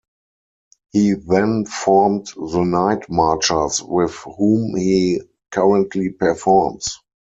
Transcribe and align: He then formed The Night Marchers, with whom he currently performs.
He 0.93 1.13
then 1.13 1.65
formed 1.67 2.25
The 2.35 2.63
Night 2.63 3.07
Marchers, 3.07 3.83
with 3.83 4.15
whom 4.25 4.75
he 4.75 5.21
currently 5.51 6.09
performs. 6.09 6.99